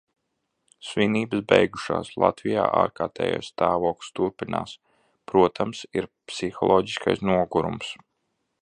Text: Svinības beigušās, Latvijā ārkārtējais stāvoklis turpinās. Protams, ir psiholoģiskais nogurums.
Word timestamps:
Svinības 0.91 1.43
beigušās, 1.51 2.09
Latvijā 2.23 2.63
ārkārtējais 2.79 3.51
stāvoklis 3.53 4.11
turpinās. 4.21 4.75
Protams, 5.35 5.85
ir 6.01 6.13
psiholoģiskais 6.33 7.25
nogurums. 7.33 7.97